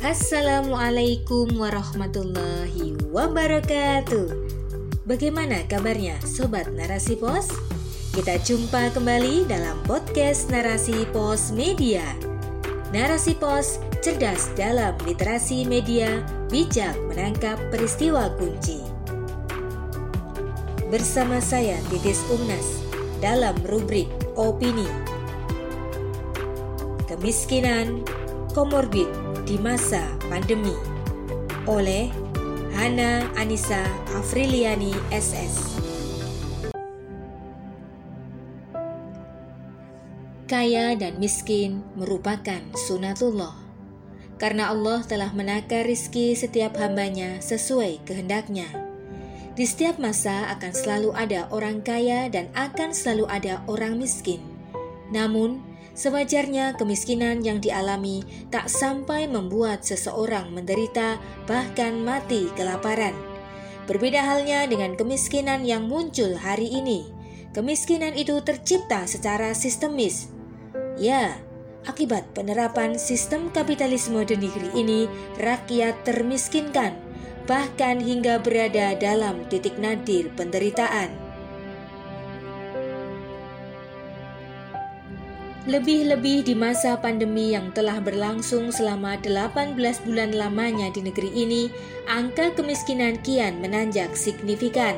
[0.00, 4.32] Assalamualaikum warahmatullahi wabarakatuh.
[5.04, 7.52] Bagaimana kabarnya sobat Narasi Pos?
[8.16, 12.00] Kita jumpa kembali dalam podcast Narasi Pos Media.
[12.96, 18.80] Narasi Pos cerdas dalam literasi media, bijak menangkap peristiwa kunci.
[20.88, 22.80] Bersama saya Titis Umnas
[23.20, 24.88] dalam rubrik opini.
[27.04, 28.00] Kemiskinan,
[28.56, 30.78] komorbid di masa pandemi
[31.66, 32.06] oleh
[32.70, 33.82] Hana Anissa
[34.14, 35.82] Afriliani SS.
[40.46, 43.58] Kaya dan miskin merupakan sunatullah
[44.38, 48.70] karena Allah telah menakar rizki setiap hambanya sesuai kehendaknya.
[49.58, 54.38] Di setiap masa akan selalu ada orang kaya dan akan selalu ada orang miskin.
[55.10, 61.18] Namun, Sewajarnya kemiskinan yang dialami tak sampai membuat seseorang menderita
[61.50, 63.12] bahkan mati kelaparan.
[63.90, 67.10] Berbeda halnya dengan kemiskinan yang muncul hari ini.
[67.50, 70.30] Kemiskinan itu tercipta secara sistemis.
[70.94, 71.34] Ya,
[71.90, 75.00] akibat penerapan sistem kapitalisme di negeri ini,
[75.42, 76.94] rakyat termiskinkan,
[77.50, 81.29] bahkan hingga berada dalam titik nadir penderitaan.
[85.68, 89.76] Lebih-lebih di masa pandemi yang telah berlangsung selama 18
[90.08, 91.68] bulan lamanya di negeri ini,
[92.08, 94.96] angka kemiskinan kian menanjak signifikan.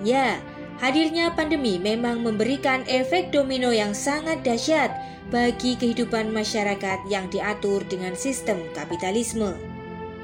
[0.00, 0.40] Ya,
[0.80, 4.96] hadirnya pandemi memang memberikan efek domino yang sangat dahsyat
[5.28, 9.60] bagi kehidupan masyarakat yang diatur dengan sistem kapitalisme.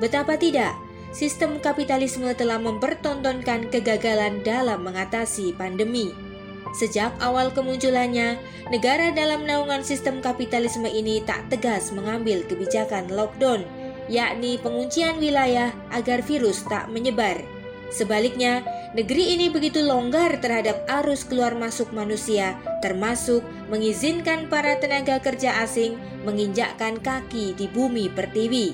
[0.01, 0.73] Betapa tidak,
[1.13, 6.32] sistem kapitalisme telah mempertontonkan kegagalan dalam mengatasi pandemi.
[6.73, 8.41] Sejak awal kemunculannya,
[8.73, 13.61] negara dalam naungan sistem kapitalisme ini tak tegas mengambil kebijakan lockdown,
[14.09, 17.45] yakni penguncian wilayah agar virus tak menyebar.
[17.93, 18.65] Sebaliknya,
[18.97, 26.01] negeri ini begitu longgar terhadap arus keluar masuk manusia, termasuk mengizinkan para tenaga kerja asing
[26.25, 28.73] menginjakkan kaki di bumi pertiwi.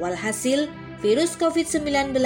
[0.00, 0.72] Walhasil,
[1.04, 2.16] virus COVID-19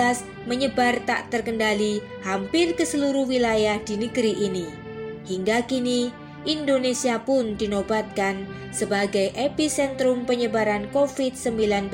[0.46, 4.87] menyebar tak terkendali hampir ke seluruh wilayah di negeri ini.
[5.28, 6.08] Hingga kini,
[6.48, 11.92] Indonesia pun dinobatkan sebagai epicentrum penyebaran COVID-19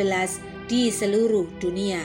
[0.70, 1.98] di seluruh dunia.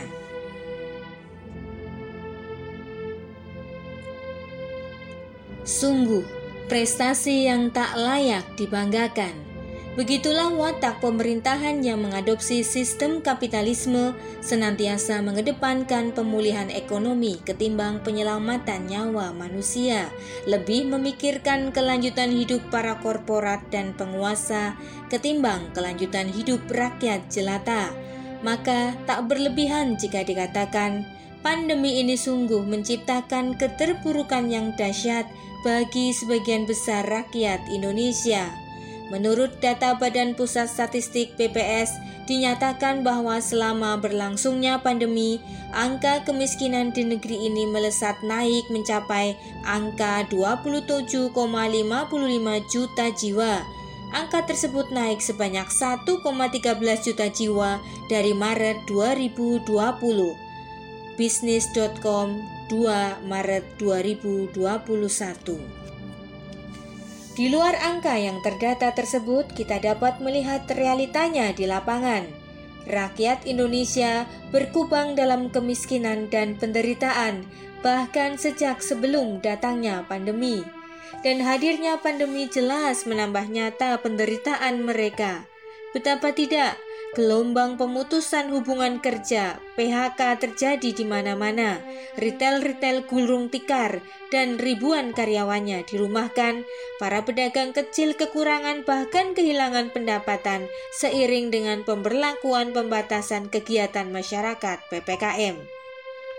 [5.69, 6.25] Sungguh,
[6.65, 9.48] prestasi yang tak layak dibanggakan
[9.97, 20.13] Begitulah watak pemerintahan yang mengadopsi sistem kapitalisme senantiasa mengedepankan pemulihan ekonomi ketimbang penyelamatan nyawa manusia,
[20.45, 24.77] lebih memikirkan kelanjutan hidup para korporat dan penguasa
[25.09, 27.89] ketimbang kelanjutan hidup rakyat jelata.
[28.45, 31.01] Maka tak berlebihan jika dikatakan
[31.41, 35.25] pandemi ini sungguh menciptakan keterpurukan yang dahsyat
[35.65, 38.68] bagi sebagian besar rakyat Indonesia
[39.09, 41.97] Menurut data Badan Pusat Statistik BPS,
[42.29, 45.41] dinyatakan bahwa selama berlangsungnya pandemi,
[45.73, 49.33] angka kemiskinan di negeri ini melesat naik mencapai
[49.65, 51.33] angka 27,55
[52.69, 53.65] juta jiwa.
[54.13, 57.81] Angka tersebut naik sebanyak 1,13 juta jiwa
[58.13, 59.65] dari Maret 2020.
[61.17, 62.27] Bisnis.com
[62.69, 65.78] 2 Maret 2021
[67.39, 72.27] di luar angka yang terdata tersebut, kita dapat melihat realitanya di lapangan.
[72.83, 77.47] Rakyat Indonesia berkubang dalam kemiskinan dan penderitaan,
[77.79, 80.67] bahkan sejak sebelum datangnya pandemi.
[81.23, 85.47] Dan hadirnya pandemi jelas menambah nyata penderitaan mereka.
[85.95, 86.75] Betapa tidak,
[87.09, 91.81] Gelombang pemutusan hubungan kerja PHK terjadi di mana-mana.
[92.21, 96.69] Retail-retail gulung tikar dan ribuan karyawannya dirumahkan.
[97.01, 100.69] Para pedagang kecil kekurangan bahkan kehilangan pendapatan
[101.01, 105.57] seiring dengan pemberlakuan pembatasan kegiatan masyarakat PPKM.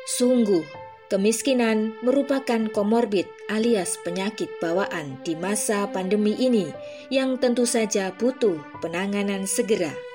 [0.07, 0.63] Sungguh,
[1.11, 6.71] kemiskinan merupakan komorbid alias penyakit bawaan di masa pandemi ini
[7.11, 10.10] yang tentu saja butuh penanganan segera.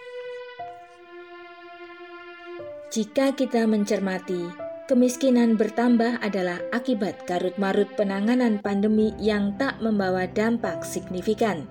[2.93, 4.45] Jika kita mencermati,
[4.85, 11.65] kemiskinan bertambah adalah akibat karut-marut penanganan pandemi yang tak membawa dampak signifikan.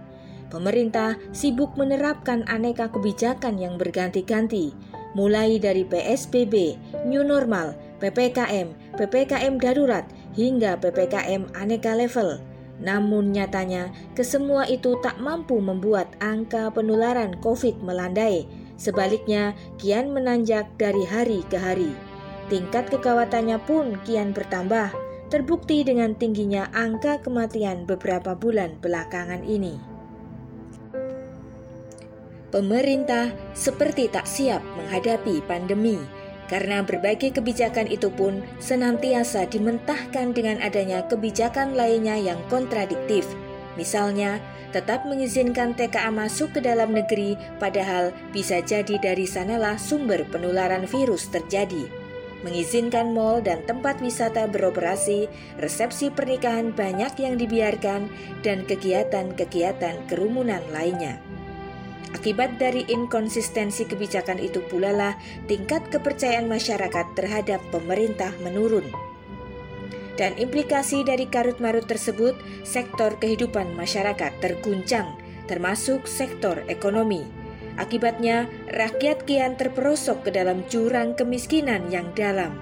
[0.51, 4.75] Pemerintah sibuk menerapkan aneka kebijakan yang berganti-ganti,
[5.15, 6.75] mulai dari PSBB,
[7.07, 12.43] New Normal, PPKM, PPKM darurat, hingga PPKM aneka level.
[12.83, 21.07] Namun nyatanya, kesemua itu tak mampu membuat angka penularan COVID melandai Sebaliknya, kian menanjak dari
[21.07, 21.95] hari ke hari.
[22.51, 24.93] Tingkat kekawatannya pun kian bertambah,
[25.33, 29.81] terbukti dengan tingginya angka kematian beberapa bulan belakangan ini.
[32.55, 35.99] Pemerintah seperti tak siap menghadapi pandemi
[36.47, 43.27] karena berbagai kebijakan itu pun senantiasa dimentahkan dengan adanya kebijakan lainnya yang kontradiktif.
[43.75, 44.39] Misalnya,
[44.71, 51.31] tetap mengizinkan TKA masuk ke dalam negeri padahal bisa jadi dari sanalah sumber penularan virus
[51.31, 51.87] terjadi.
[52.45, 58.13] Mengizinkan mal dan tempat wisata beroperasi, resepsi pernikahan banyak yang dibiarkan,
[58.45, 61.17] dan kegiatan-kegiatan kerumunan lainnya.
[62.15, 65.15] Akibat dari inkonsistensi kebijakan itu pula lah
[65.51, 68.87] tingkat kepercayaan masyarakat terhadap pemerintah menurun.
[70.15, 75.19] Dan implikasi dari karut-marut tersebut, sektor kehidupan masyarakat terguncang,
[75.51, 77.27] termasuk sektor ekonomi.
[77.75, 82.55] Akibatnya, rakyat kian terperosok ke dalam jurang kemiskinan yang dalam.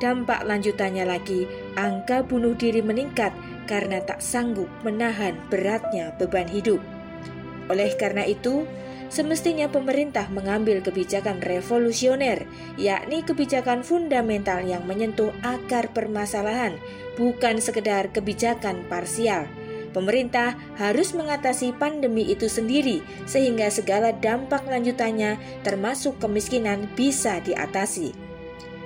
[0.00, 1.44] Dampak lanjutannya lagi,
[1.76, 3.36] angka bunuh diri meningkat
[3.68, 6.80] karena tak sanggup menahan beratnya beban hidup.
[7.68, 8.64] Oleh karena itu,
[9.12, 12.44] semestinya pemerintah mengambil kebijakan revolusioner,
[12.78, 16.76] yakni kebijakan fundamental yang menyentuh akar permasalahan,
[17.16, 19.46] bukan sekedar kebijakan parsial.
[19.94, 22.98] Pemerintah harus mengatasi pandemi itu sendiri
[23.30, 28.10] sehingga segala dampak lanjutannya termasuk kemiskinan bisa diatasi.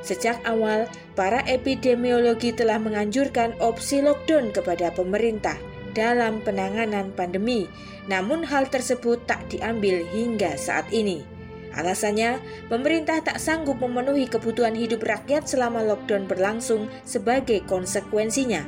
[0.04, 0.84] Sejak awal,
[1.16, 5.56] para epidemiologi telah menganjurkan opsi lockdown kepada pemerintah
[5.98, 7.66] dalam penanganan pandemi,
[8.06, 11.26] namun hal tersebut tak diambil hingga saat ini.
[11.74, 12.38] Alasannya,
[12.70, 18.62] pemerintah tak sanggup memenuhi kebutuhan hidup rakyat selama lockdown berlangsung sebagai konsekuensinya.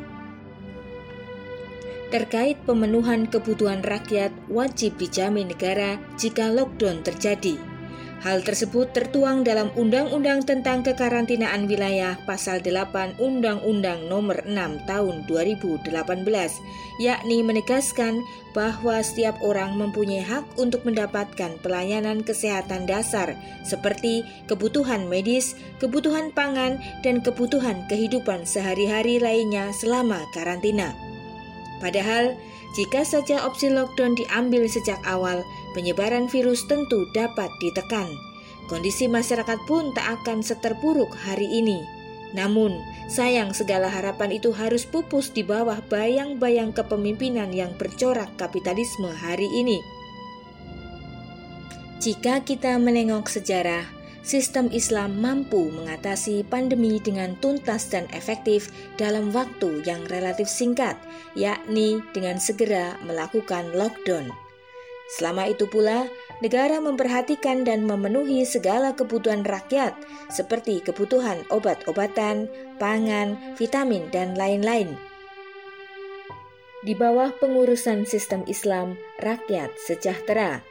[2.11, 7.70] Terkait pemenuhan kebutuhan rakyat wajib dijamin negara jika lockdown terjadi.
[8.21, 15.89] Hal tersebut tertuang dalam Undang-Undang tentang Kekarantinaan Wilayah Pasal 8 Undang-Undang Nomor 6 Tahun 2018,
[17.01, 18.21] yakni menegaskan
[18.53, 23.33] bahwa setiap orang mempunyai hak untuk mendapatkan pelayanan kesehatan dasar
[23.65, 31.10] seperti kebutuhan medis, kebutuhan pangan, dan kebutuhan kehidupan sehari-hari lainnya selama karantina.
[31.81, 32.37] Padahal,
[32.77, 35.43] jika saja opsi lockdown diambil sejak awal,
[35.73, 38.06] penyebaran virus tentu dapat ditekan.
[38.71, 41.82] Kondisi masyarakat pun tak akan seterpuruk hari ini.
[42.31, 42.79] Namun,
[43.11, 49.83] sayang segala harapan itu harus pupus di bawah bayang-bayang kepemimpinan yang bercorak kapitalisme hari ini.
[51.99, 53.85] Jika kita menengok sejarah,
[54.23, 58.69] sistem Islam mampu mengatasi pandemi dengan tuntas dan efektif
[59.01, 60.97] dalam waktu yang relatif singkat,
[61.33, 64.29] yakni dengan segera melakukan lockdown.
[65.11, 66.07] Selama itu pula,
[66.39, 69.91] negara memperhatikan dan memenuhi segala kebutuhan rakyat,
[70.31, 72.47] seperti kebutuhan obat-obatan,
[72.79, 74.95] pangan, vitamin, dan lain-lain.
[76.87, 80.63] Di bawah pengurusan sistem Islam, rakyat sejahtera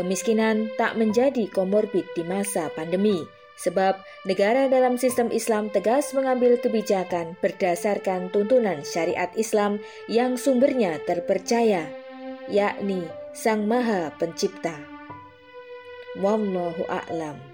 [0.00, 3.20] Kemiskinan tak menjadi komorbid di masa pandemi,
[3.60, 9.76] sebab negara dalam sistem Islam tegas mengambil kebijakan berdasarkan tuntunan syariat Islam
[10.08, 11.84] yang sumbernya terpercaya,
[12.48, 13.04] yakni
[13.36, 14.72] Sang Maha Pencipta.
[16.16, 17.49] Wallahu a'lam.